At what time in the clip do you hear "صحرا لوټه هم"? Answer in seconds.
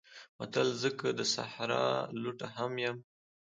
1.33-2.71